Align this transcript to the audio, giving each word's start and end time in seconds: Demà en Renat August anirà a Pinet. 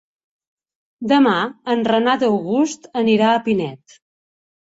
Demà 1.11 1.33
en 1.73 1.83
Renat 1.89 2.25
August 2.29 2.89
anirà 3.03 3.29
a 3.35 3.45
Pinet. 3.51 4.01